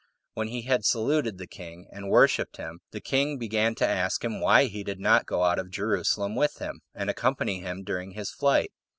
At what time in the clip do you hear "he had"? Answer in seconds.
0.47-0.83